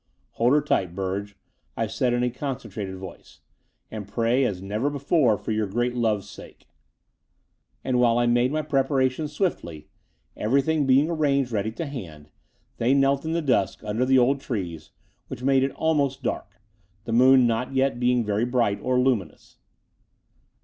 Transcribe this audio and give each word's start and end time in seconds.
''Hold 0.37 0.53
her 0.53 0.61
tight, 0.61 0.95
Burge," 0.95 1.37
I 1.77 1.85
said 1.85 2.11
in 2.11 2.23
a 2.23 2.31
concen 2.31 2.71
trated 2.71 2.95
voice: 2.95 3.39
"and 3.91 4.07
pray 4.07 4.43
as 4.45 4.59
never 4.59 4.89
before 4.89 5.37
for 5.37 5.51
your 5.51 5.67
great 5.67 5.93
love's 5.95 6.27
sake." 6.27 6.65
And 7.83 7.99
while 7.99 8.17
I 8.17 8.25
made 8.25 8.51
my 8.51 8.63
preparations 8.63 9.31
swiftly, 9.31 9.89
everj^hing 10.35 10.87
being 10.87 11.07
arranged 11.11 11.51
ready 11.51 11.71
to 11.73 11.85
hand, 11.85 12.31
they 12.77 12.95
knelt 12.95 13.25
in 13.25 13.33
the 13.33 13.43
dusk 13.43 13.83
under 13.83 14.03
the 14.03 14.17
old 14.17 14.41
trees, 14.41 14.89
which 15.27 15.43
made 15.43 15.61
it 15.61 15.69
almost 15.73 16.23
dark, 16.23 16.59
the 17.03 17.13
moon 17.13 17.45
not 17.45 17.75
yet 17.75 17.99
being 17.99 18.23
very 18.25 18.43
bright 18.45 18.79
or 18.81 18.97
Ittminous. 18.97 19.57